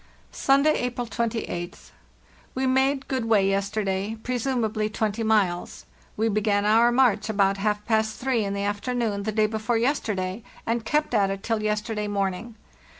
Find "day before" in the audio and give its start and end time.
9.31-9.77